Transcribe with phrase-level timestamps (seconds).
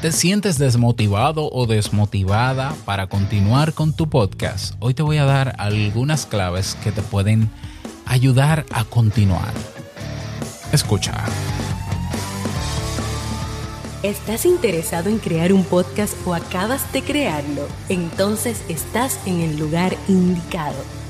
[0.00, 4.76] ¿Te sientes desmotivado o desmotivada para continuar con tu podcast?
[4.78, 7.50] Hoy te voy a dar algunas claves que te pueden
[8.06, 9.52] ayudar a continuar.
[10.70, 11.24] Escucha.
[14.04, 17.66] ¿Estás interesado en crear un podcast o acabas de crearlo?
[17.88, 20.97] Entonces estás en el lugar indicado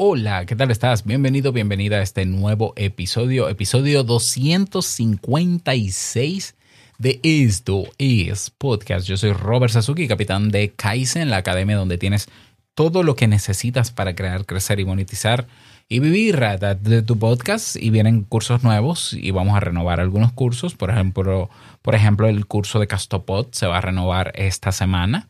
[0.00, 1.04] Hola, ¿qué tal estás?
[1.04, 6.54] Bienvenido, bienvenida a este nuevo episodio, episodio 256
[6.98, 9.08] de Esto es Podcast.
[9.08, 12.28] Yo soy Robert Sasuki, capitán de Kaizen, la academia donde tienes
[12.76, 15.48] todo lo que necesitas para crear, crecer y monetizar
[15.88, 17.74] y vivir de tu podcast.
[17.74, 20.76] Y vienen cursos nuevos y vamos a renovar algunos cursos.
[20.76, 21.50] Por ejemplo,
[21.82, 25.26] por ejemplo el curso de Castopod se va a renovar esta semana.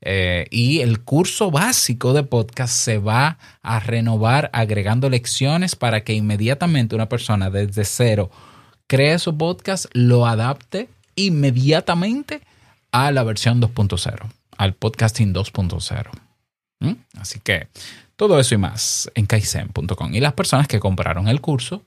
[0.00, 6.12] Eh, y el curso básico de podcast se va a renovar agregando lecciones para que
[6.12, 8.30] inmediatamente una persona desde cero
[8.86, 12.40] cree su podcast, lo adapte inmediatamente
[12.90, 16.10] a la versión 2.0, al podcasting 2.0.
[16.80, 16.92] ¿Mm?
[17.18, 17.68] Así que
[18.16, 20.14] todo eso y más en kaizen.com.
[20.14, 21.84] Y las personas que compraron el curso,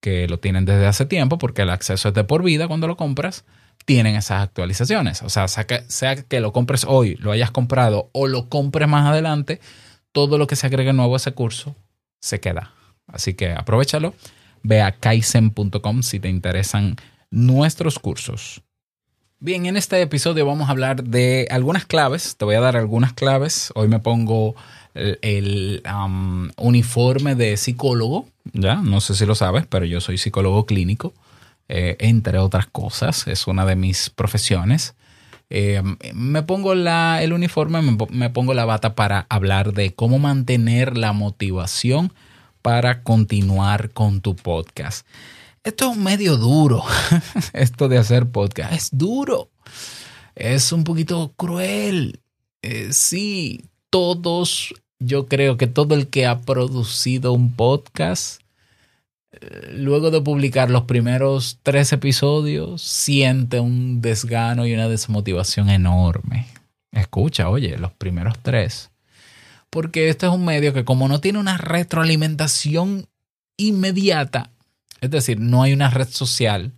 [0.00, 2.96] que lo tienen desde hace tiempo, porque el acceso es de por vida cuando lo
[2.96, 3.44] compras,
[3.84, 5.22] tienen esas actualizaciones.
[5.22, 9.60] O sea, sea que, lo compres hoy, lo hayas comprado o lo compres más adelante,
[10.12, 11.74] todo lo que se agregue nuevo a ese curso
[12.20, 12.72] se queda.
[13.06, 14.14] Así que aprovechalo.
[14.62, 16.96] Ve a kaizen.com si te interesan
[17.30, 18.62] nuestros cursos.
[19.40, 22.36] Bien, en este episodio vamos a hablar de algunas claves.
[22.36, 23.70] Te voy a dar algunas claves.
[23.76, 24.56] Hoy me pongo
[24.94, 28.26] el, um, uniforme de psicólogo.
[28.52, 31.14] Ya, no sé si lo sabes, pero yo soy psicólogo clínico.
[31.68, 34.94] Eh, entre otras cosas, es una de mis profesiones.
[35.50, 35.82] Eh,
[36.14, 37.80] me pongo la, el uniforme,
[38.10, 42.12] me, pongo la bata para hablar de cómo mantener la motivación
[42.62, 45.06] para continuar con tu podcast.
[45.64, 46.84] Esto es medio duro,
[47.52, 49.50] esto de hacer podcast, es duro,
[50.34, 52.20] es un poquito cruel.
[52.62, 58.40] Eh, sí, todos, yo creo que todo el que ha producido un podcast
[59.72, 66.46] luego de publicar los primeros tres episodios, siente un desgano y una desmotivación enorme.
[66.92, 68.90] Escucha, oye, los primeros tres.
[69.70, 73.06] Porque este es un medio que como no tiene una retroalimentación
[73.56, 74.50] inmediata,
[75.00, 76.72] es decir, no hay una red social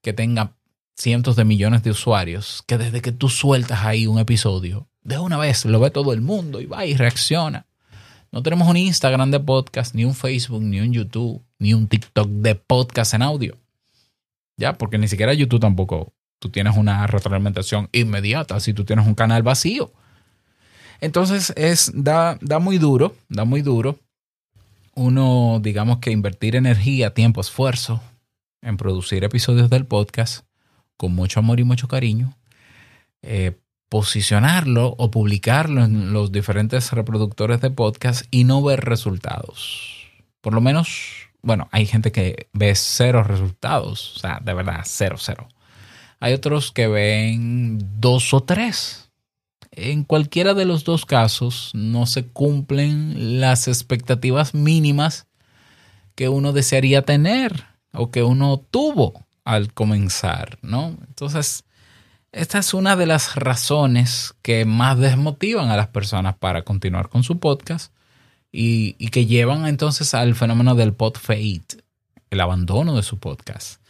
[0.00, 0.54] que tenga
[0.96, 5.38] cientos de millones de usuarios, que desde que tú sueltas ahí un episodio, de una
[5.38, 7.66] vez lo ve todo el mundo y va y reacciona.
[8.32, 12.28] No tenemos un Instagram de podcast, ni un Facebook, ni un YouTube, ni un TikTok
[12.28, 13.56] de podcast en audio.
[14.56, 16.12] Ya, porque ni siquiera YouTube tampoco.
[16.38, 19.92] Tú tienes una retroalimentación inmediata si tú tienes un canal vacío.
[21.00, 23.98] Entonces es, da, da muy duro, da muy duro.
[24.94, 28.00] Uno, digamos que invertir energía, tiempo, esfuerzo
[28.62, 30.44] en producir episodios del podcast
[30.96, 32.36] con mucho amor y mucho cariño.
[33.22, 33.58] Eh,
[33.90, 40.06] posicionarlo o publicarlo en los diferentes reproductores de podcast y no ver resultados.
[40.40, 45.16] Por lo menos, bueno, hay gente que ve cero resultados, o sea, de verdad, cero,
[45.18, 45.48] cero.
[46.20, 49.10] Hay otros que ven dos o tres.
[49.72, 55.26] En cualquiera de los dos casos no se cumplen las expectativas mínimas
[56.14, 60.96] que uno desearía tener o que uno tuvo al comenzar, ¿no?
[61.08, 61.64] Entonces,
[62.32, 67.24] esta es una de las razones que más desmotivan a las personas para continuar con
[67.24, 67.92] su podcast
[68.52, 71.62] y, que llevan entonces al fenómeno del pod fade,
[72.30, 73.80] el abandono de su podcast.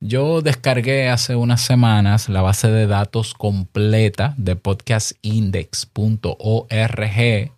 [0.00, 7.52] Yo descargué hace unas semanas la base de datos completa de podcastindex.org.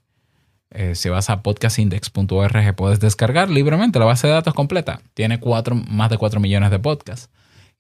[0.73, 5.03] Eh, si vas a podcastindex.org puedes descargar libremente la base de datos completa.
[5.15, 7.29] Tiene cuatro, más de 4 millones de podcasts.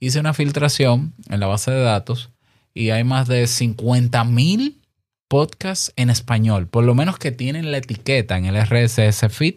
[0.00, 2.30] Hice una filtración en la base de datos
[2.75, 4.81] y hay más de 50 mil
[5.28, 9.56] podcasts en español, por lo menos que tienen la etiqueta en el RSS feed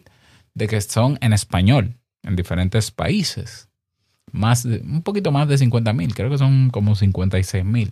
[0.53, 3.69] de que son en español en diferentes países.
[4.31, 7.91] Más un poquito más de 50 mil, creo que son como 56 mil.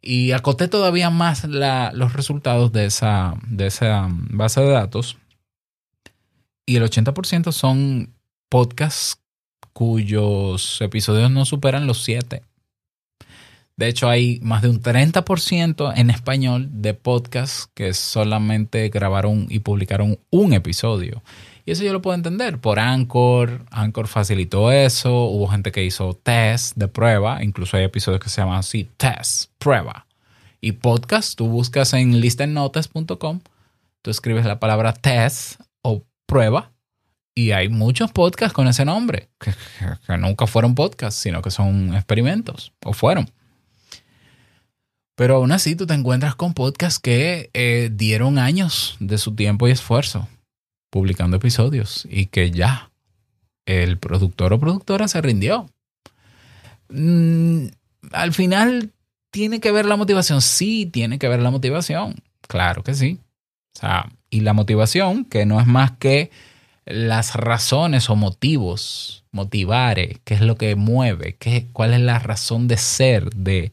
[0.00, 5.16] Y acoté todavía más los resultados de esa, de esa base de datos.
[6.64, 8.14] Y el 80% son
[8.48, 9.18] podcasts
[9.72, 12.42] cuyos episodios no superan los 7
[13.76, 19.58] De hecho, hay más de un 30% en español de podcasts que solamente grabaron y
[19.58, 21.22] publicaron un episodio.
[21.66, 23.66] Y eso yo lo puedo entender por Anchor.
[23.70, 25.24] Anchor facilitó eso.
[25.24, 27.42] Hubo gente que hizo test de prueba.
[27.42, 30.06] Incluso hay episodios que se llaman así, test, prueba.
[30.60, 33.40] Y podcast, tú buscas en listennotes.com,
[34.00, 36.72] tú escribes la palabra test o prueba.
[37.34, 39.52] Y hay muchos podcasts con ese nombre, que,
[40.06, 43.30] que nunca fueron podcasts, sino que son experimentos, o fueron.
[45.16, 49.66] Pero aún así tú te encuentras con podcasts que eh, dieron años de su tiempo
[49.66, 50.28] y esfuerzo
[50.90, 52.90] publicando episodios y que ya
[53.64, 55.68] el productor o productora se rindió.
[56.90, 57.66] Mm,
[58.12, 58.92] al final,
[59.30, 60.40] ¿tiene que ver la motivación?
[60.40, 62.14] Sí, tiene que ver la motivación.
[62.46, 63.18] Claro que sí.
[63.74, 66.30] O sea, y la motivación, que no es más que
[66.84, 72.68] las razones o motivos, motivare, qué es lo que mueve, qué, cuál es la razón
[72.68, 73.72] de ser de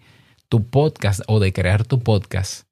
[0.53, 2.67] tu podcast o de crear tu podcast,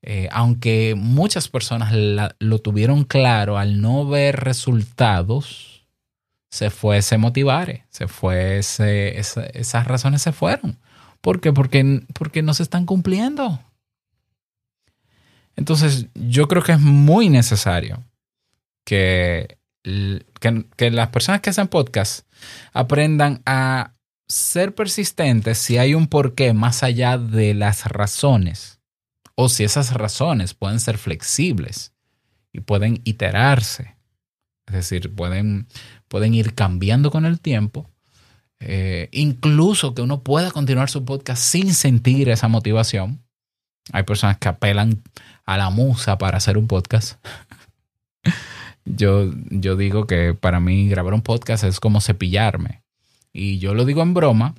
[0.00, 1.92] eh, aunque muchas personas
[2.38, 5.86] lo tuvieron claro al no ver resultados,
[6.48, 10.78] se fue ese motivar, se fue esas razones se fueron.
[11.20, 11.52] ¿Por qué?
[11.52, 13.60] Porque, porque no se están cumpliendo.
[15.56, 18.02] Entonces, yo creo que es muy necesario
[18.86, 19.58] que,
[20.40, 22.26] que, que las personas que hacen podcast
[22.72, 23.93] aprendan a
[24.28, 28.80] ser persistentes si hay un porqué más allá de las razones
[29.34, 31.92] o si esas razones pueden ser flexibles
[32.52, 33.96] y pueden iterarse.
[34.66, 35.66] Es decir, pueden,
[36.08, 37.90] pueden ir cambiando con el tiempo.
[38.60, 43.22] Eh, incluso que uno pueda continuar su podcast sin sentir esa motivación.
[43.92, 45.02] Hay personas que apelan
[45.44, 47.22] a la musa para hacer un podcast.
[48.84, 52.83] yo, yo digo que para mí grabar un podcast es como cepillarme.
[53.36, 54.54] Y yo lo digo en broma,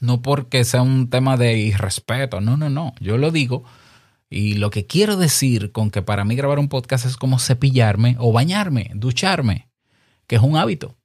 [0.00, 2.94] no porque sea un tema de irrespeto, no, no, no.
[2.98, 3.62] Yo lo digo
[4.30, 8.16] y lo que quiero decir con que para mí grabar un podcast es como cepillarme
[8.18, 9.68] o bañarme, ducharme,
[10.26, 10.96] que es un hábito.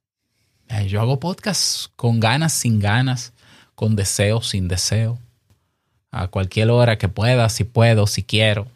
[0.68, 3.34] Eh, yo hago podcast con ganas, sin ganas,
[3.74, 5.18] con deseo, sin deseo,
[6.10, 8.68] a cualquier hora que pueda, si puedo, si quiero,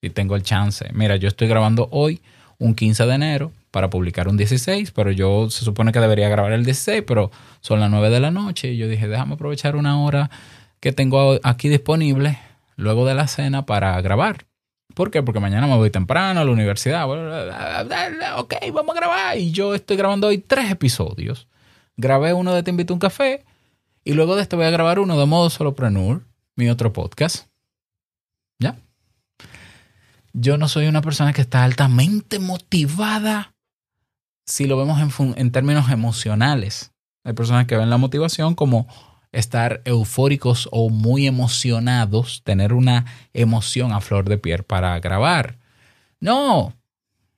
[0.00, 0.88] si tengo el chance.
[0.94, 2.22] Mira, yo estoy grabando hoy,
[2.58, 6.52] un 15 de enero, para publicar un 16, pero yo se supone que debería grabar
[6.52, 7.32] el 16, pero
[7.62, 10.30] son las 9 de la noche y yo dije, déjame aprovechar una hora
[10.78, 12.38] que tengo aquí disponible
[12.76, 14.46] luego de la cena para grabar.
[14.94, 15.22] ¿Por qué?
[15.22, 17.08] Porque mañana me voy temprano a la universidad.
[18.38, 19.38] Ok, vamos a grabar.
[19.38, 21.48] Y yo estoy grabando hoy tres episodios.
[21.96, 23.42] Grabé uno de Te invito a un café
[24.04, 26.26] y luego de este voy a grabar uno de modo solopreneur,
[26.56, 27.46] mi otro podcast.
[28.58, 28.76] ¿Ya?
[30.34, 33.51] Yo no soy una persona que está altamente motivada
[34.44, 35.00] si lo vemos
[35.36, 36.92] en, términos emocionales.
[37.24, 38.86] Hay personas que ven la motivación como
[39.30, 45.58] estar eufóricos o muy emocionados, tener una emoción a flor de piel para grabar.
[46.20, 46.74] No,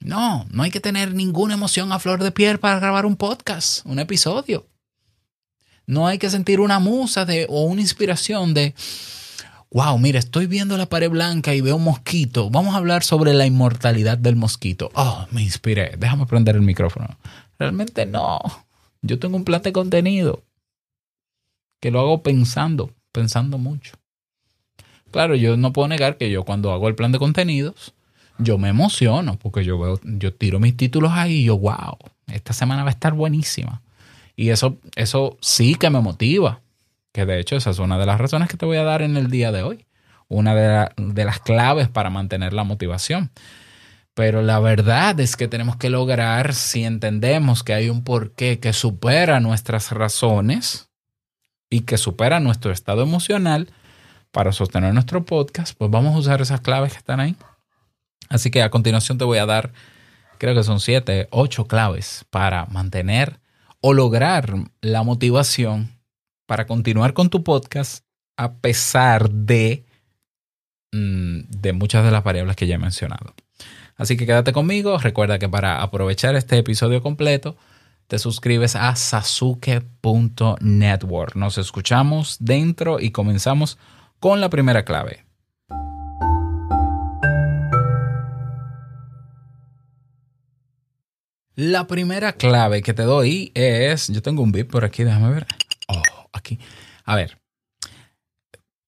[0.00, 3.84] no, no hay que tener ninguna emoción a flor de piel para grabar un podcast,
[3.86, 4.66] un episodio.
[5.86, 8.74] No hay que sentir una musa de, o una inspiración de,
[9.74, 12.48] wow, mira, estoy viendo la pared blanca y veo un mosquito.
[12.48, 14.90] Vamos a hablar sobre la inmortalidad del mosquito.
[14.94, 15.96] Oh, me inspiré.
[15.98, 17.18] Déjame prender el micrófono.
[17.58, 18.38] Realmente no.
[19.02, 20.44] Yo tengo un plan de contenido
[21.80, 23.96] que lo hago pensando, pensando mucho.
[25.10, 27.94] Claro, yo no puedo negar que yo cuando hago el plan de contenidos,
[28.38, 31.98] yo me emociono porque yo veo, yo tiro mis títulos ahí y yo, wow,
[32.28, 33.82] esta semana va a estar buenísima.
[34.36, 36.60] Y eso, eso sí que me motiva
[37.14, 39.16] que de hecho esa es una de las razones que te voy a dar en
[39.16, 39.86] el día de hoy.
[40.26, 40.52] Una
[40.96, 43.30] de, las claves para mantener la motivación.
[44.14, 48.72] Pero la verdad es que tenemos que lograr, si entendemos que hay un porqué que
[48.72, 50.90] supera nuestras razones
[51.70, 53.70] y que supera nuestro estado emocional
[54.32, 57.36] para sostener nuestro podcast, pues vamos a usar esas claves que están ahí.
[58.28, 59.72] Así que a continuación te voy a dar,
[60.38, 63.38] creo que son siete, ocho claves para mantener
[63.80, 65.93] o lograr la motivación
[66.46, 68.04] para continuar con tu podcast
[68.36, 69.84] a pesar de,
[70.92, 73.32] mm, de muchas de las variables que ya he mencionado.
[73.96, 74.98] Así que quédate conmigo.
[74.98, 77.56] Recuerda que para aprovechar este episodio completo,
[78.08, 81.36] te suscribes a sasuke.network.
[81.36, 83.78] Nos escuchamos dentro y comenzamos
[84.18, 85.24] con la primera clave.
[91.56, 95.46] La primera clave que te doy es, yo tengo un bip por aquí, déjame ver
[97.04, 97.38] A ver,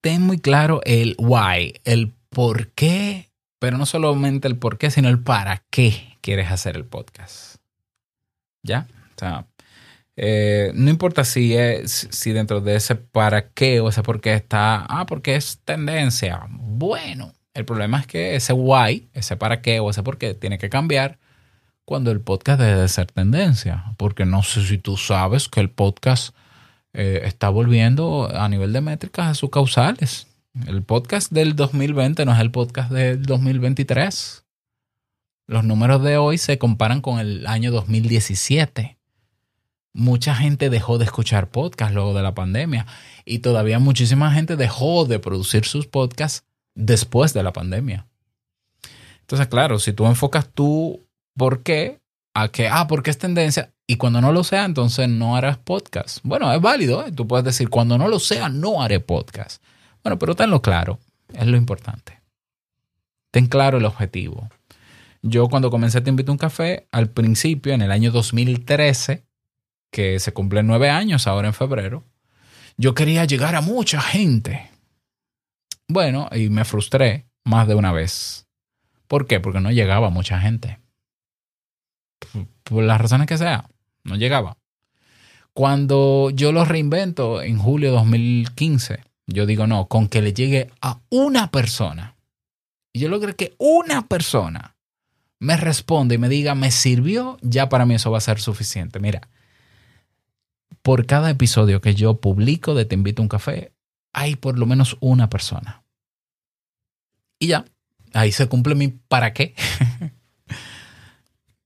[0.00, 5.08] ten muy claro el why, el por qué, pero no solamente el por qué, sino
[5.08, 7.56] el para qué quieres hacer el podcast.
[8.62, 8.86] ¿Ya?
[9.16, 9.46] O sea,
[10.18, 14.32] Eh, no importa si es si dentro de ese para qué o ese por qué
[14.34, 16.46] está, ah, porque es tendencia.
[16.48, 20.56] Bueno, el problema es que ese why, ese para qué o ese por qué tiene
[20.58, 21.18] que cambiar
[21.84, 23.84] cuando el podcast debe de ser tendencia.
[23.98, 26.34] Porque no sé si tú sabes que el podcast
[26.98, 30.28] eh, está volviendo a nivel de métricas a sus causales.
[30.66, 34.46] El podcast del 2020 no es el podcast del 2023.
[35.46, 38.96] Los números de hoy se comparan con el año 2017.
[39.92, 42.86] Mucha gente dejó de escuchar podcasts luego de la pandemia
[43.26, 48.06] y todavía muchísima gente dejó de producir sus podcasts después de la pandemia.
[49.20, 52.00] Entonces, claro, si tú enfocas tú por qué
[52.32, 56.18] a que, ah, porque es tendencia, y cuando no lo sea, entonces no harás podcast.
[56.24, 57.12] Bueno, es válido, ¿eh?
[57.12, 59.62] tú puedes decir, cuando no lo sea, no haré podcast.
[60.02, 60.98] Bueno, pero tenlo claro,
[61.32, 62.20] es lo importante.
[63.30, 64.48] Ten claro el objetivo.
[65.22, 69.24] Yo cuando comencé Te invito a un café, al principio, en el año 2013,
[69.90, 72.04] que se cumplen nueve años ahora en febrero,
[72.76, 74.68] yo quería llegar a mucha gente.
[75.88, 78.46] Bueno, y me frustré más de una vez.
[79.06, 79.38] ¿Por qué?
[79.38, 80.80] Porque no llegaba mucha gente.
[82.64, 83.68] Por las razones que sea
[84.06, 84.56] no llegaba.
[85.52, 90.70] Cuando yo lo reinvento en julio de 2015, yo digo, no, con que le llegue
[90.80, 92.16] a una persona.
[92.92, 94.76] Y yo logré que una persona
[95.38, 99.00] me responda y me diga, me sirvió, ya para mí eso va a ser suficiente.
[99.00, 99.28] Mira,
[100.82, 103.72] por cada episodio que yo publico de Te invito a un café,
[104.12, 105.84] hay por lo menos una persona.
[107.38, 107.64] Y ya,
[108.12, 109.54] ahí se cumple mi para qué.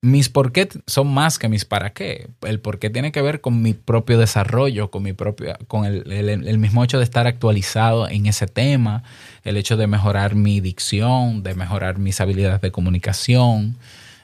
[0.03, 2.31] mis por qué son más que mis para qué.
[2.43, 6.11] El por qué tiene que ver con mi propio desarrollo, con mi propio, con el,
[6.11, 9.03] el, mismo hecho de estar actualizado en ese tema,
[9.45, 13.77] el hecho de mejorar mi dicción, de mejorar mis habilidades de comunicación,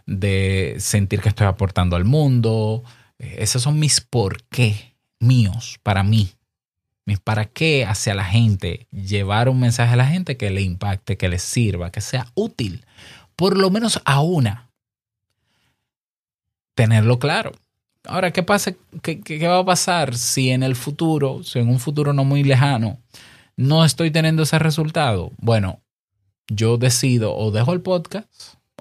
[0.07, 2.83] de sentir que estoy aportando al mundo.
[3.19, 6.31] Esos son mis por qué míos, para mí.
[7.05, 11.17] Mis para qué hacia la gente, llevar un mensaje a la gente que le impacte,
[11.17, 12.85] que le sirva, que sea útil,
[13.37, 14.66] por lo menos a una
[16.77, 17.53] tenerlo claro.
[18.05, 18.73] Ahora, ¿qué pasa?
[19.03, 22.45] ¿Qué, ¿Qué, va a pasar si en el futuro, si en un futuro no muy
[22.45, 23.01] lejano,
[23.57, 25.33] no estoy teniendo ese resultado?
[25.39, 25.81] Bueno,
[26.47, 28.29] yo decido o dejo el podcast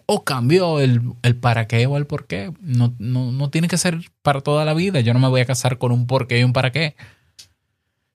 [0.05, 2.51] o cambio el, el para qué o el por qué.
[2.59, 4.99] No, no, no, tiene que ser para toda la vida.
[4.99, 6.95] Yo no me voy a casar con un por qué y un para qué.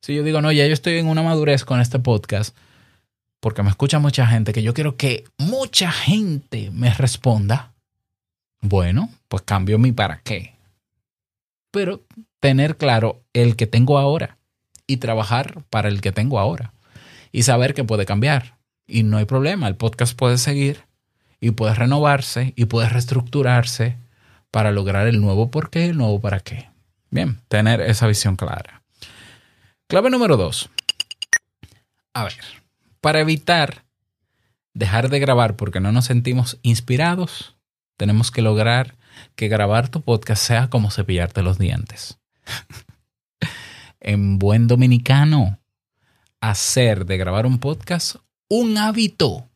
[0.02, 2.56] Si yo digo, no, ya yo estoy en una madurez con este podcast,
[3.40, 7.74] porque me escucha mucha gente, que yo quiero que mucha gente me responda,
[8.62, 10.56] bueno, pues cambio mi para qué.
[11.70, 12.04] Pero
[12.40, 14.38] tener claro el que tengo ahora
[14.88, 16.74] y trabajar para el que tengo ahora
[17.30, 18.58] y saber que puede cambiar.
[18.88, 20.82] Y no hay problema, el podcast puede seguir
[21.38, 23.96] y puede renovarse y puede reestructurarse
[24.50, 26.68] para lograr el nuevo por qué, el nuevo para qué.
[27.10, 28.82] Bien, tener esa visión clara.
[29.86, 30.70] Clave número dos.
[32.14, 32.42] A ver,
[33.00, 33.84] para evitar
[34.74, 37.54] dejar de grabar porque no nos sentimos inspirados,
[37.96, 38.98] tenemos que lograr
[39.34, 42.18] que grabar tu podcast sea como cepillarte los dientes.
[44.00, 45.58] en buen dominicano,
[46.40, 48.16] hacer de grabar un podcast
[48.50, 49.46] un hábito.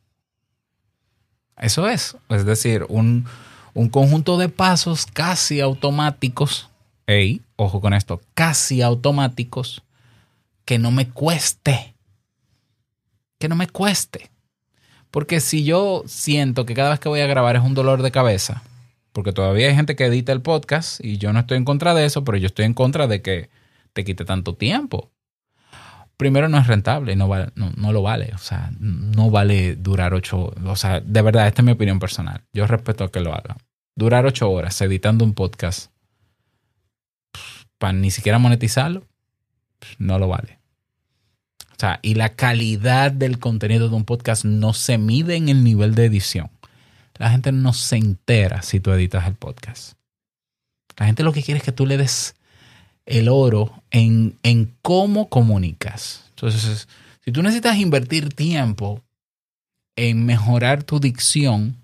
[1.57, 3.25] Eso es, es decir, un,
[3.73, 6.69] un conjunto de pasos casi automáticos.
[7.05, 9.83] Ey, ojo con esto, casi automáticos,
[10.63, 11.93] que no me cueste.
[13.37, 14.31] Que no me cueste.
[15.11, 18.11] Porque si yo siento que cada vez que voy a grabar es un dolor de
[18.11, 18.63] cabeza,
[19.15, 22.03] porque todavía hay gente que edita el podcast y yo no estoy en contra de
[22.03, 23.49] eso, pero yo estoy en contra de que
[23.93, 25.09] te quite tanto tiempo.
[26.17, 30.75] Primero no es rentable, no, no, lo vale, o sea, no vale durar ocho, o
[30.75, 33.55] sea, de verdad, esta es mi opinión personal, yo respeto a que lo haga.
[33.95, 35.91] Durar ocho horas editando un podcast
[37.77, 39.07] para ni siquiera monetizarlo,
[39.97, 40.59] no lo vale.
[41.71, 45.63] O sea, y la calidad del contenido de un podcast no se mide en el
[45.63, 46.49] nivel de edición.
[47.17, 49.93] La gente no se entera si tú editas el podcast.
[50.97, 52.35] La gente lo que quiere es que tú le des
[53.05, 56.25] el oro en, en cómo comunicas.
[56.29, 56.87] Entonces,
[57.23, 59.01] si tú necesitas invertir tiempo
[59.95, 61.77] en mejorar tu dicción,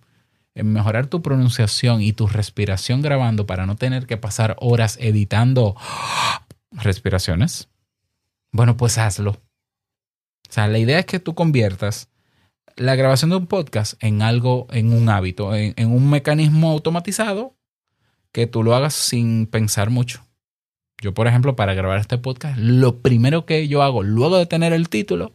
[0.54, 5.76] en mejorar tu pronunciación y tu respiración grabando para no tener que pasar horas editando
[6.72, 7.70] respiraciones,
[8.52, 9.32] bueno, pues hazlo.
[9.32, 12.10] O sea, la idea es que tú conviertas
[12.82, 17.56] la grabación de un podcast en algo, en un hábito, en, un mecanismo automatizado
[18.32, 20.26] que tú lo hagas sin pensar mucho.
[21.00, 24.74] Yo, por ejemplo, para grabar este podcast, lo primero que yo hago luego de tener
[24.74, 25.34] el título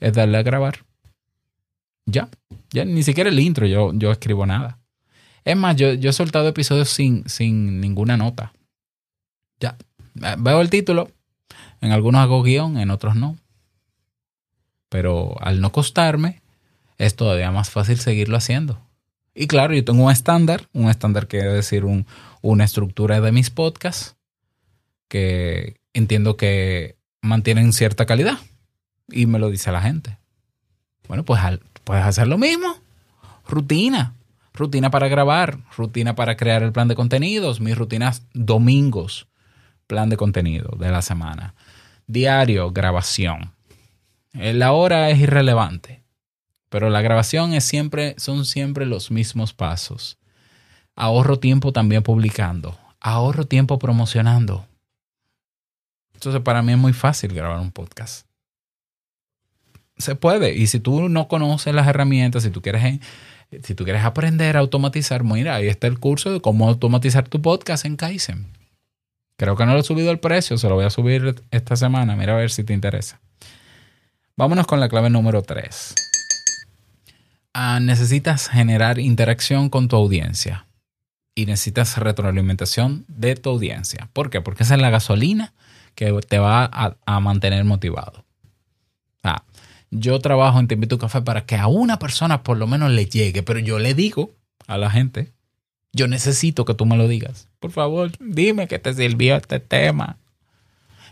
[0.00, 0.84] es darle a grabar.
[2.04, 2.28] Ya,
[2.70, 4.80] ya ni siquiera el intro, yo, yo escribo nada.
[5.44, 8.52] Es más, yo, yo he soltado episodios sin, sin ninguna nota.
[9.60, 9.76] Ya.
[10.14, 11.10] Veo el título.
[11.80, 13.36] En algunos hago guion, en otros no.
[14.88, 16.42] Pero al no costarme,
[16.98, 18.80] es todavía más fácil seguirlo haciendo.
[19.34, 21.84] Y claro, yo tengo un estándar, un estándar quiere decir
[22.42, 24.16] una estructura de mis podcasts
[25.08, 28.38] que entiendo que mantienen cierta calidad.
[29.08, 30.18] Y me lo dice la gente.
[31.06, 31.40] Bueno, pues
[31.84, 32.76] puedes hacer lo mismo.
[33.46, 34.14] Rutina.
[34.54, 39.26] Rutina para grabar, rutina para crear el plan de contenidos, mis rutinas domingos,
[39.86, 41.54] plan de contenido de la semana.
[42.06, 43.52] Diario, grabación.
[44.32, 46.02] La hora es irrelevante,
[46.68, 50.18] pero la grabación es siempre, son siempre los mismos pasos.
[50.94, 54.66] Ahorro tiempo también publicando, ahorro tiempo promocionando.
[56.14, 58.26] Entonces para mí es muy fácil grabar un podcast.
[59.98, 60.54] Se puede.
[60.54, 63.00] Y si tú no conoces las herramientas, si tú quieres,
[63.62, 67.40] si tú quieres aprender a automatizar, mira, ahí está el curso de cómo automatizar tu
[67.40, 68.46] podcast en Kaizen.
[69.36, 72.16] Creo que no lo he subido el precio, se lo voy a subir esta semana.
[72.16, 73.20] Mira a ver si te interesa.
[74.36, 76.05] Vámonos con la clave número 3.
[77.58, 80.66] Ah, necesitas generar interacción con tu audiencia
[81.34, 84.10] y necesitas retroalimentación de tu audiencia.
[84.12, 84.42] ¿Por qué?
[84.42, 85.54] Porque esa es la gasolina
[85.94, 86.70] que te va
[87.06, 88.26] a, mantener motivado.
[89.90, 93.06] yo trabajo en Te Invito Café para que a una persona por lo menos le
[93.06, 94.32] llegue, pero yo le digo
[94.66, 95.32] a la gente,
[95.94, 97.48] yo necesito que tú me lo digas.
[97.58, 100.18] Por favor, dime que te sirvió este tema.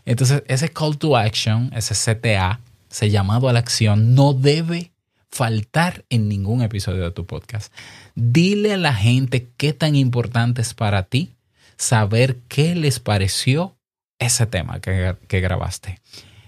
[0.05, 2.61] Entonces, ese call to action, ese CTA,
[2.91, 4.93] ese llamado a la acción, no debe
[5.35, 7.73] faltar en ningún episodio de tu podcast.
[8.15, 11.35] Dile a la gente qué tan importante es para ti
[11.77, 13.77] saber qué les pareció
[14.21, 15.99] ese tema que, grabaste.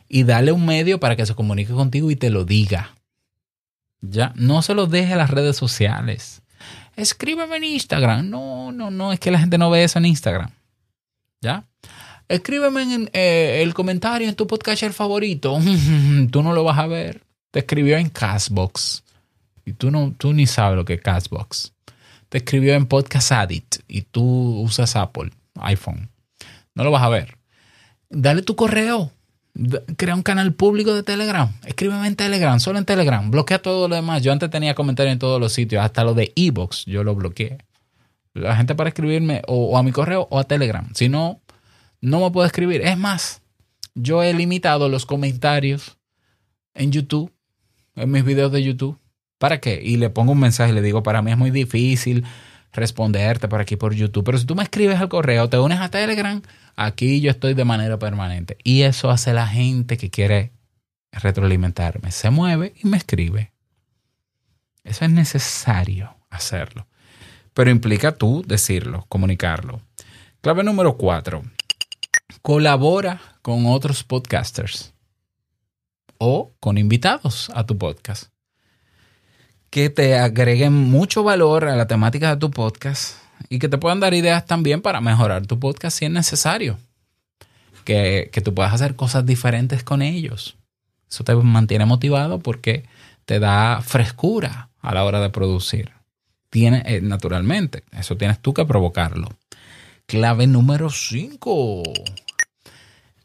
[0.08, 2.94] Y dale un medio para que se comunique contigo y te lo diga.
[4.02, 6.42] Ya, no se lo deje a las redes sociales.
[6.94, 8.30] Escríbeme en Instagram.
[8.30, 10.52] No, no, no, es que la gente no ve eso en Instagram.
[11.40, 11.64] ¿Ya?
[12.28, 15.58] Escríbeme en eh, el comentario en tu podcast favorito.
[16.30, 17.25] tú no lo vas a ver.
[17.56, 19.02] Te escribió en Castbox.
[19.64, 21.72] Y tú, no, tú ni sabes lo que es Castbox.
[22.28, 23.78] Te escribió en Podcast Addict.
[23.88, 26.10] Y tú usas Apple, iPhone.
[26.74, 27.38] No lo vas a ver
[28.10, 29.10] dale tu correo.
[29.96, 31.50] Crea un canal público de Telegram.
[31.64, 33.30] Escríbeme en Telegram, solo en Telegram.
[33.30, 34.22] Bloquea todo lo demás.
[34.22, 37.58] Yo antes tenía comentarios en todos los sitios, hasta lo de Ebox, yo lo bloqueé.
[38.34, 40.86] La gente para escribirme o, a mi correo o a Telegram.
[40.94, 41.40] Si no,
[42.02, 42.82] no me puede escribir.
[42.82, 43.40] Es más,
[43.94, 45.96] yo he limitado los comentarios
[46.74, 47.32] en YouTube,
[47.96, 48.98] en mis videos de YouTube.
[49.38, 49.80] ¿Para qué?
[49.82, 52.24] Y le pongo un mensaje y le digo, para mí es muy difícil
[52.72, 54.24] responderte por aquí por YouTube.
[54.24, 56.40] Pero si tú me escribes al correo, te unes a Telegram,
[56.76, 58.58] Aquí yo estoy de manera permanente.
[58.62, 60.52] Y eso hace la gente que quiere
[61.10, 62.12] retroalimentarme.
[62.12, 63.52] Se mueve y me escribe.
[64.84, 66.86] Eso es necesario hacerlo.
[67.54, 69.80] Pero implica tú decirlo, comunicarlo.
[70.42, 71.42] Clave número cuatro.
[72.42, 74.92] Colabora con otros podcasters
[76.18, 78.30] o con invitados a tu podcast
[79.76, 84.00] que te agreguen mucho valor a la temática de tu podcast y que te puedan
[84.00, 86.78] dar ideas también para mejorar tu podcast si es necesario.
[87.84, 90.56] Que, que tú puedas hacer cosas diferentes con ellos.
[91.10, 92.84] Eso te mantiene motivado porque
[93.26, 95.92] te da frescura a la hora de producir.
[96.50, 99.28] Tiene, eh, naturalmente, eso tienes tú que provocarlo.
[100.06, 101.82] Clave número 5.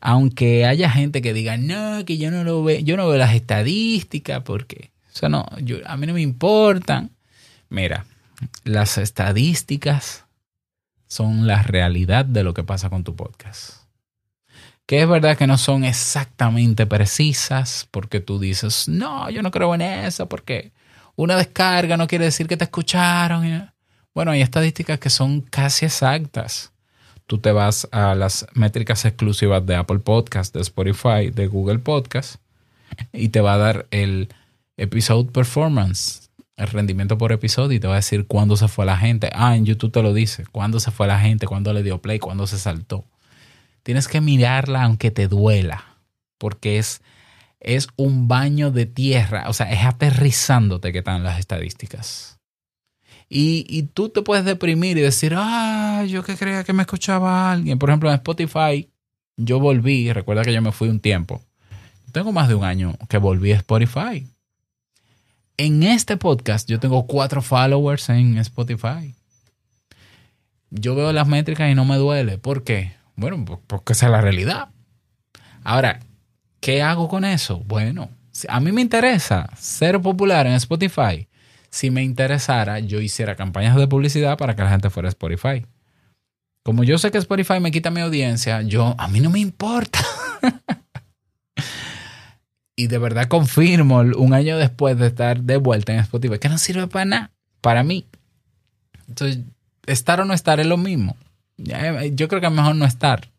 [0.02, 3.36] Aunque haya gente que diga, no, que yo no lo veo, yo no veo las
[3.36, 5.46] estadísticas porque eso no,
[5.86, 7.12] a mí no me importan.
[7.70, 8.06] Mira,
[8.64, 10.26] las estadísticas
[11.08, 13.82] son la realidad de lo que pasa con tu podcast.
[14.86, 19.76] Que es verdad que no son exactamente precisas porque tú dices, no, yo no creo
[19.76, 20.72] en eso porque
[21.16, 23.72] una descarga no quiere decir que te escucharon.
[24.14, 26.71] Bueno, hay estadísticas que son casi exactas.
[27.32, 32.42] Tú te vas a las métricas exclusivas de Apple Podcast, de Spotify, de Google Podcast
[33.14, 34.28] y te va a dar el
[34.76, 38.98] episode performance el rendimiento por episodio y te va a decir cuándo se fue la
[38.98, 39.30] gente.
[39.34, 42.20] Ah, en YouTube te lo dice, cuándo se fue la gente, cuándo le dio play,
[42.20, 43.06] cuándo se saltó.
[43.84, 45.86] Tienes que mirarla aunque te duela,
[46.38, 47.02] porque es,
[47.62, 52.31] es un baño de tierra, o sea, es aterrizándote que están las estadísticas.
[53.34, 57.52] Y, y tú te puedes deprimir y decir, ah, yo que creía que me escuchaba
[57.52, 57.80] alguien.
[57.80, 58.90] Por ejemplo, en Spotify,
[59.38, 61.42] yo volví, recuerda que yo me fui un tiempo.
[62.12, 64.28] Tengo más de un año que volví a Spotify
[65.64, 69.14] en este podcast yo tengo cuatro followers en Spotify.
[70.72, 72.40] Yo veo las métricas y no me duele.
[72.40, 72.94] ¿Por qué?
[73.16, 74.70] Bueno, porque esa es la realidad.
[75.64, 76.00] Ahora,
[76.62, 77.60] ¿qué hago con eso?
[77.68, 78.10] Bueno,
[78.50, 81.28] a mí me interesa ser popular en Spotify.
[81.72, 85.66] Si me interesara, yo hiciera campañas de publicidad para que la gente fuera a Spotify.
[86.64, 90.00] Como yo sé que Spotify me quita mi audiencia, yo a mí no me importa.
[92.76, 96.58] y de verdad confirmo un año después de estar de vuelta en Spotify que no
[96.58, 97.32] sirve para nada,
[97.62, 98.06] para mí.
[99.08, 99.40] Entonces,
[99.88, 101.16] estar o no estar es lo mismo.
[101.58, 103.30] Yo creo que es mejor no estar.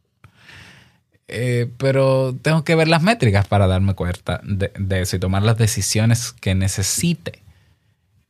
[1.29, 5.57] Eh, pero tengo que ver las métricas para darme cuenta de, eso y tomar las
[5.57, 7.42] decisiones que necesite.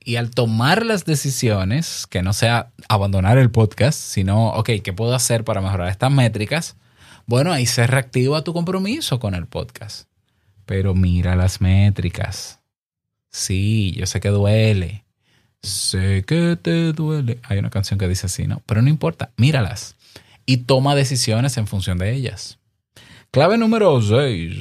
[0.05, 5.15] Y al tomar las decisiones, que no sea abandonar el podcast, sino, ok, ¿qué puedo
[5.15, 6.77] hacer para mejorar estas métricas?
[7.27, 10.09] Bueno, ahí se reactiva tu compromiso con el podcast.
[10.67, 12.59] Pero mira las métricas.
[13.31, 15.05] Sí, yo sé que duele.
[15.63, 17.39] Sé que te duele.
[17.45, 18.61] Hay una canción que dice así, ¿no?
[18.67, 19.95] Pero no importa, míralas.
[20.47, 22.59] Y toma decisiones en función de ellas.
[23.31, 24.59] Clave número 6.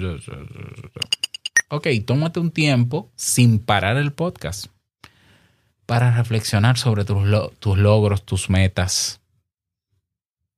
[1.69, 4.70] Ok, tómate un tiempo sin parar el podcast
[5.91, 7.21] para reflexionar sobre tus,
[7.59, 9.19] tus logros, tus metas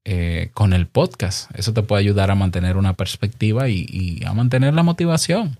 [0.06, 1.50] eh, con el podcast.
[1.56, 5.58] Eso te puede ayudar a mantener una perspectiva y, a mantener la motivación.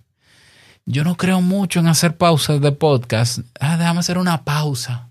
[0.86, 3.40] Yo no creo mucho en hacer pausas de podcast.
[3.60, 5.10] Ah, déjame hacer una pausa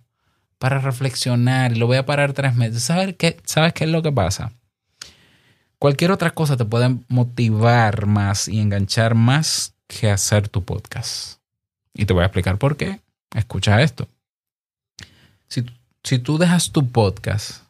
[0.61, 2.85] para reflexionar y lo voy a parar tres meses.
[2.85, 4.53] ¿Sabes qué, ¿Sabes qué es lo que pasa?
[5.81, 11.41] Cualquier otra cosa te puede motivar más y enganchar más que hacer tu podcast.
[11.95, 13.01] Y te voy a explicar por qué.
[13.35, 14.07] Escucha esto.
[15.53, 17.65] Si, tú dejas tu podcast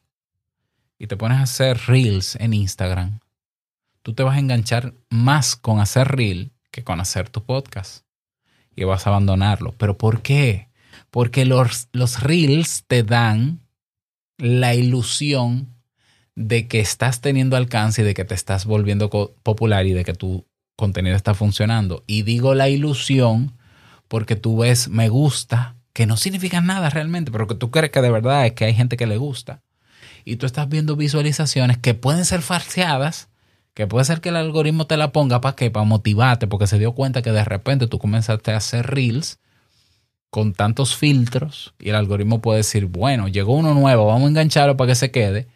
[1.00, 3.18] y te pones a hacer reels en Instagram,
[4.02, 8.04] tú te vas a enganchar más con hacer reel que con hacer tu podcast.
[8.76, 9.72] Y vas a abandonarlo.
[9.78, 10.68] ¿Pero por qué?
[11.10, 13.66] Porque los, los reels te dan
[14.38, 15.74] la ilusión
[16.36, 19.10] de que estás teniendo alcance y de que te estás volviendo
[19.42, 22.04] popular y de que tu contenido está funcionando.
[22.06, 23.58] Y digo la ilusión
[24.06, 28.00] porque tú ves me gusta que no significan nada realmente, pero que tú crees que
[28.00, 29.62] de verdad es que hay gente que le gusta.
[30.24, 33.28] Y tú estás viendo visualizaciones que pueden ser falseadas,
[33.74, 36.78] que puede ser que el algoritmo te la ponga para qué, para motivarte, porque se
[36.78, 39.38] dio cuenta que de repente tú comenzaste a hacer reels
[40.30, 44.76] con tantos filtros y el algoritmo puede decir, bueno, llegó uno nuevo, vamos a engancharlo
[44.76, 45.46] para que se quede,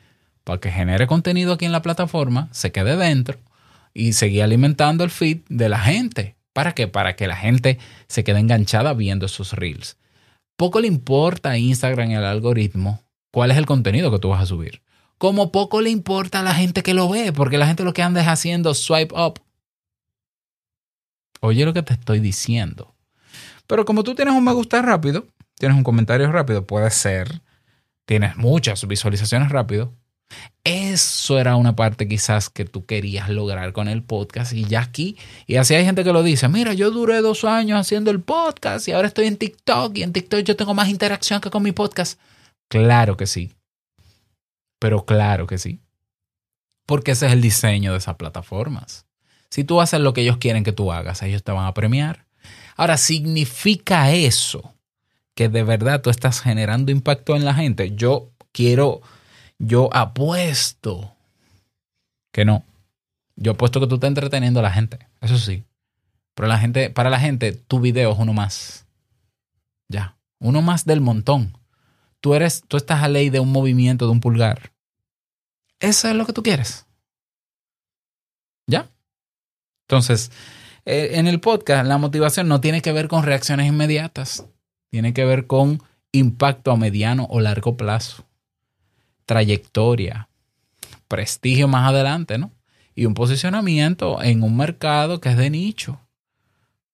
[0.44, 3.38] para que genere contenido aquí en la plataforma, se quede dentro
[3.94, 6.36] y seguir alimentando el feed de la gente.
[6.52, 6.88] ¿Para qué?
[6.88, 9.96] Para que la gente se quede enganchada viendo esos reels
[10.56, 14.46] poco le importa a Instagram al algoritmo cuál es el contenido que tú vas a
[14.46, 14.82] subir.
[15.18, 18.02] Como poco le importa a la gente que lo ve, porque la gente lo que
[18.02, 19.40] anda es haciendo swipe up.
[21.40, 22.94] Oye lo que te estoy diciendo.
[23.66, 25.26] Pero como tú tienes un me gusta rápido,
[25.58, 27.42] tienes un comentario rápido, puede ser,
[28.04, 29.94] tienes muchas visualizaciones rápido,
[30.64, 35.16] eso era una parte quizás que tú querías lograr con el podcast y ya aquí,
[35.46, 38.88] y así hay gente que lo dice, mira, yo duré dos años haciendo el podcast
[38.88, 41.72] y ahora estoy en TikTok y en TikTok yo tengo más interacción que con mi
[41.72, 42.18] podcast.
[42.68, 43.52] Claro que sí,
[44.80, 45.80] pero claro que sí,
[46.84, 49.06] porque ese es el diseño de esas plataformas.
[49.50, 52.26] Si tú haces lo que ellos quieren que tú hagas, ellos te van a premiar.
[52.76, 54.74] Ahora, ¿significa eso
[55.34, 57.94] que de verdad tú estás generando impacto en la gente?
[57.94, 59.00] Yo quiero
[59.58, 61.16] yo apuesto
[62.32, 62.64] que no.
[63.36, 64.98] Yo apuesto que tú estás entreteniendo a la gente.
[65.20, 65.64] Eso sí.
[66.34, 68.86] Pero la gente, para la gente, tu video es uno más.
[69.88, 70.16] Ya.
[70.38, 71.56] Uno más del montón.
[72.20, 74.72] Tú eres, tú estás a ley de un movimiento de un pulgar.
[75.80, 76.86] Eso es lo que tú quieres.
[78.66, 78.88] ¿Ya?
[79.88, 80.30] Entonces,
[80.84, 84.46] eh, en el podcast, la motivación no tiene que ver con reacciones inmediatas.
[84.90, 88.25] Tiene que ver con impacto a mediano o largo plazo
[89.26, 90.28] trayectoria,
[91.08, 92.52] prestigio más adelante, ¿no?
[92.94, 96.00] Y un posicionamiento en un mercado que es de nicho,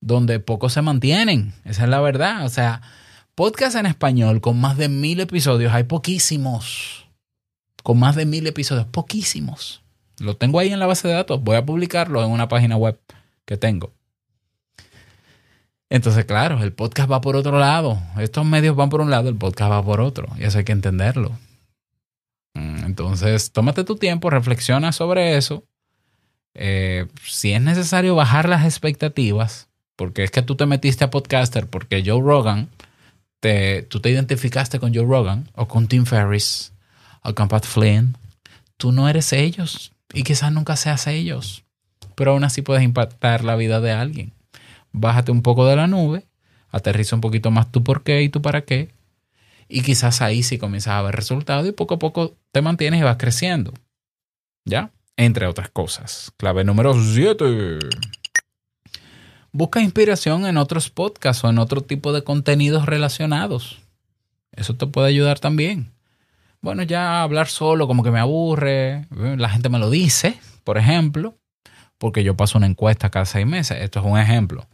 [0.01, 1.55] donde pocos se mantienen.
[1.65, 2.45] Esa es la verdad.
[2.45, 2.83] O sea,
[3.37, 7.07] podcast en español con más de mil episodios, hay poquísimos.
[7.85, 9.83] Con más de mil episodios, poquísimos.
[10.19, 11.43] Lo tengo ahí en la base de datos.
[11.43, 12.99] Voy a publicarlo en una página web
[13.45, 13.93] que tengo.
[15.89, 18.01] Entonces, claro, el podcast va por otro lado.
[18.19, 20.27] Estos medios van por un lado, el podcast va por otro.
[20.39, 21.33] Y eso hay que entenderlo.
[22.55, 25.65] Mm, entonces, tómate tu tiempo, reflexiona sobre eso.
[26.55, 31.67] Eh, si es necesario bajar las expectativas, porque es que tú te metiste a podcaster
[31.67, 32.69] porque Joe Rogan,
[33.41, 36.73] te, tú te identificaste con Joe Rogan o con Tim Ferriss
[37.23, 38.17] o con Pat Flynn,
[38.77, 41.65] tú no eres ellos y quizás nunca seas ellos,
[42.15, 44.33] pero aún así puedes impactar la vida de alguien.
[44.93, 46.27] Bájate un poco de la nube,
[46.71, 48.91] aterriza un poquito más tu por qué y tu para qué
[49.73, 53.05] y quizás ahí sí comienzas a ver resultados y poco a poco te mantienes y
[53.05, 53.73] vas creciendo.
[54.67, 54.91] ¿Ya?
[55.17, 56.31] Entre otras cosas.
[56.37, 57.79] Clave número 7.
[59.51, 63.81] Busca inspiración en otros podcasts o en otro tipo de contenidos relacionados.
[64.53, 65.91] Eso te puede ayudar también.
[66.61, 71.39] bueno, ya hablar solo como que me aburre, la gente me lo dice, por ejemplo,
[71.97, 74.69] porque yo paso una encuesta cada seis meses, esto es un ejemplo.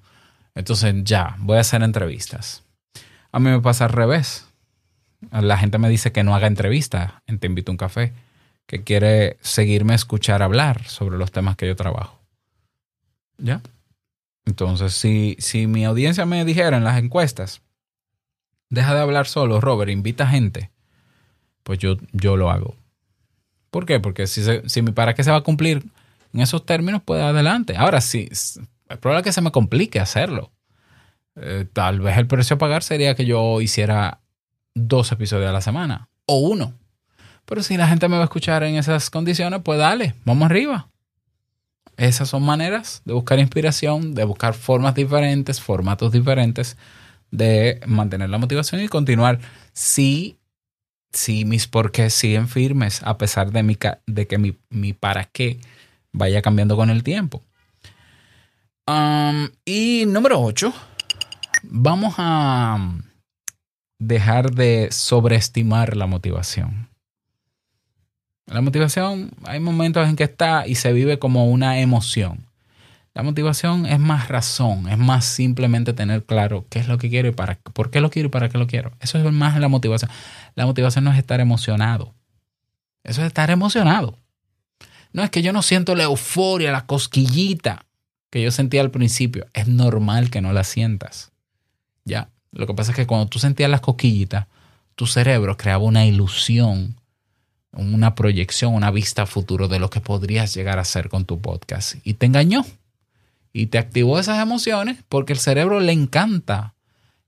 [0.56, 2.64] Entonces ya, voy a hacer entrevistas.
[3.30, 4.47] A mí me pasa al revés.
[5.30, 8.12] La gente me dice que no haga entrevistas en Te invito a un café,
[8.66, 12.20] que quiere seguirme a escuchar hablar sobre los temas que yo trabajo.
[13.38, 13.62] ¿Ya?
[14.44, 17.62] Entonces, si, si mi audiencia me dijera en las encuestas,
[18.70, 20.70] deja de hablar solo, Robert, invita gente,
[21.62, 22.76] pues yo, yo lo hago.
[23.70, 24.00] ¿Por qué?
[24.00, 25.84] Porque si, si mi para qué se va a cumplir
[26.32, 27.76] en esos términos, pues adelante.
[27.76, 28.60] Ahora, sí, es
[29.00, 30.50] probable que se me complique hacerlo.
[31.36, 34.20] Eh, tal vez el precio a pagar sería que yo hiciera
[34.86, 36.74] dos episodios a la semana o uno.
[37.44, 40.88] Pero si la gente me va a escuchar en esas condiciones, pues dale, vamos arriba.
[41.96, 46.76] Esas son maneras de buscar inspiración, de buscar formas diferentes, formatos diferentes
[47.30, 49.40] de mantener la motivación y continuar.
[49.72, 50.38] Si,
[51.12, 55.60] si mis porqués siguen firmes, a pesar de, mi, de que mi, mi para qué
[56.12, 57.42] vaya cambiando con el tiempo.
[59.64, 60.72] y número 8,
[61.64, 62.78] vamos a
[63.98, 66.88] dejar de sobreestimar la motivación.
[68.46, 72.46] La motivación, hay momentos en que está y se vive como una emoción.
[73.12, 77.28] La motivación es más razón, es más simplemente tener claro qué es lo que quiero
[77.28, 78.92] y para por qué lo quiero y para qué lo quiero.
[79.00, 80.10] Eso es más la motivación.
[80.54, 82.14] La motivación no es estar emocionado.
[83.02, 84.16] Eso es estar emocionado.
[85.12, 87.86] No es que yo no siento la euforia, la cosquillita
[88.30, 89.46] que yo sentía al principio.
[89.52, 91.32] Es normal que no la sientas.
[92.04, 92.30] Ya.
[92.52, 94.46] Lo que pasa es que cuando tú sentías las cosquillitas,
[94.94, 96.96] tu cerebro creaba una ilusión,
[97.72, 101.96] una proyección, una vista futuro de lo que podrías llegar a hacer con tu podcast.
[102.04, 102.64] Y te engañó.
[103.52, 106.74] Y te activó esas emociones porque el cerebro le encanta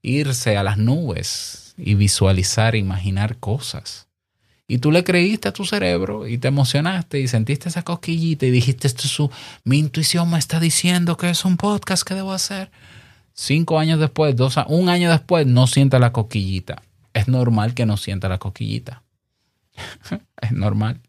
[0.02, 4.06] irse a las nubes y visualizar, imaginar cosas.
[4.66, 8.50] Y tú le creíste a tu cerebro y te emocionaste y sentiste esa cosquillita y
[8.50, 9.30] dijiste, esto es su,
[9.64, 12.70] mi intuición me está diciendo que es un podcast que debo hacer.
[13.32, 16.82] Cinco años después, dos, un año después, no sienta la cosquillita.
[17.12, 19.02] Es normal que no sienta la cosquillita.
[20.40, 21.00] es normal.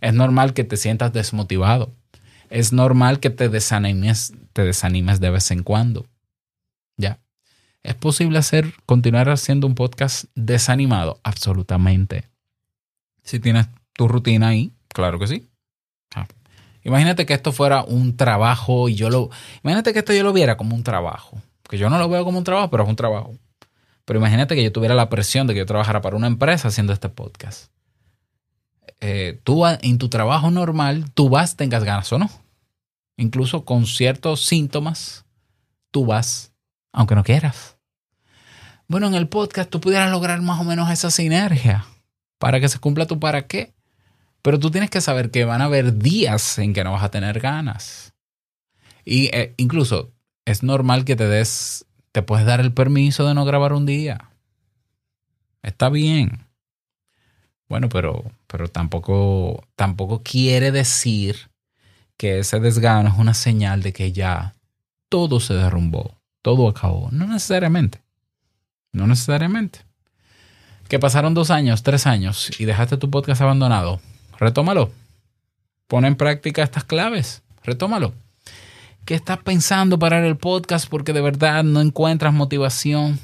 [0.00, 1.92] Es normal que te sientas desmotivado.
[2.50, 6.06] Es normal que te desanimes, te desanimes de vez en cuando.
[6.96, 7.18] Ya.
[7.82, 11.20] ¿Es posible hacer, continuar haciendo un podcast desanimado?
[11.22, 12.28] Absolutamente.
[13.22, 15.48] Si tienes tu rutina ahí, claro que sí.
[16.14, 16.26] Ah.
[16.84, 19.30] Imagínate que esto fuera un trabajo y yo lo.
[19.62, 21.40] Imagínate que esto yo lo viera como un trabajo.
[21.68, 23.34] Que yo no lo veo como un trabajo, pero es un trabajo.
[24.04, 26.92] Pero imagínate que yo tuviera la presión de que yo trabajara para una empresa haciendo
[26.92, 27.70] este podcast.
[29.00, 32.30] Eh, tú en tu trabajo normal, tú vas, tengas ganas o no.
[33.16, 35.24] Incluso con ciertos síntomas,
[35.90, 36.52] tú vas,
[36.92, 37.76] aunque no quieras.
[38.88, 41.86] Bueno, en el podcast tú pudieras lograr más o menos esa sinergia
[42.38, 43.72] para que se cumpla tu para qué.
[44.42, 47.10] Pero tú tienes que saber que van a haber días en que no vas a
[47.10, 48.12] tener ganas.
[49.04, 50.12] Y eh, incluso
[50.44, 54.30] es normal que te des, te puedes dar el permiso de no grabar un día.
[55.62, 56.46] Está bien.
[57.68, 61.50] Bueno, pero, pero tampoco, tampoco quiere decir
[62.16, 64.54] que ese desgano es una señal de que ya
[65.08, 67.08] todo se derrumbó, todo acabó.
[67.12, 68.02] No necesariamente.
[68.92, 69.80] No necesariamente
[70.92, 73.98] que pasaron dos años, tres años y dejaste tu podcast abandonado,
[74.42, 74.90] retómalo.
[75.86, 78.12] Pon en práctica estas claves, retómalo.
[79.04, 83.20] ¿Qué estás pensando parar el podcast porque de verdad no encuentras motivación?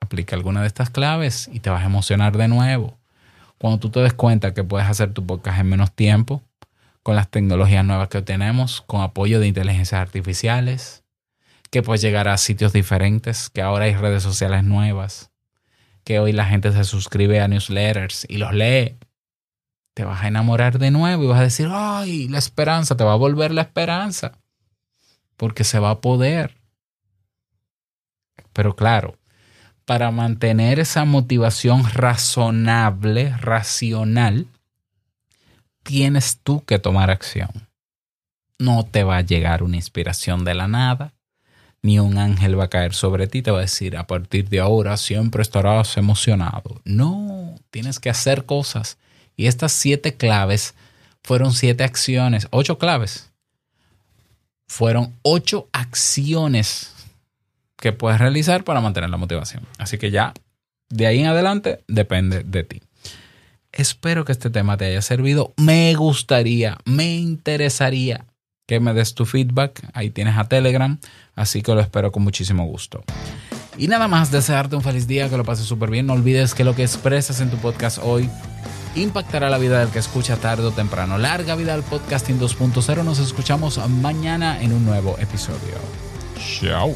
[0.00, 2.96] Aplica alguna de estas claves y te vas a emocionar de nuevo.
[3.58, 6.42] Cuando tú te des cuenta que puedes hacer tu podcast en menos tiempo,
[7.02, 11.02] con las tecnologías nuevas que tenemos, con apoyo de inteligencias artificiales,
[11.70, 15.30] que puedes llegar a sitios diferentes, que ahora hay redes sociales nuevas,
[16.04, 18.96] que hoy la gente se suscribe a newsletters y los lee,
[19.96, 23.14] te vas a enamorar de nuevo y vas a decir, ay, la esperanza, te va
[23.14, 24.32] a volver la esperanza,
[25.38, 26.54] porque se va a poder.
[28.52, 29.16] Pero claro,
[29.86, 34.48] para mantener esa motivación razonable, racional,
[35.82, 37.48] tienes tú que tomar acción.
[38.58, 41.14] No te va a llegar una inspiración de la nada
[41.80, 44.60] ni un ángel va a caer sobre ti, te va a decir, a partir de
[44.60, 46.82] ahora siempre estarás emocionado.
[46.84, 48.98] No, tienes que hacer cosas.
[49.36, 50.74] Y estas siete claves
[51.22, 53.30] fueron siete acciones, ocho claves.
[54.68, 56.92] Fueron ocho acciones
[57.76, 59.62] que puedes realizar para mantener la motivación.
[59.78, 60.32] Así que ya,
[60.88, 62.82] de ahí en adelante, depende de ti.
[63.72, 65.52] Espero que este tema te haya servido.
[65.56, 68.24] Me gustaría, me interesaría
[68.66, 69.82] que me des tu feedback.
[69.92, 70.98] Ahí tienes a Telegram,
[71.34, 73.04] así que lo espero con muchísimo gusto.
[73.76, 76.06] Y nada más, desearte un feliz día, que lo pases súper bien.
[76.06, 78.30] No olvides que lo que expresas en tu podcast hoy
[78.96, 81.18] impactará la vida del que escucha tarde o temprano.
[81.18, 83.04] Larga vida al podcasting 2.0.
[83.04, 85.74] Nos escuchamos mañana en un nuevo episodio.
[86.60, 86.94] Chao.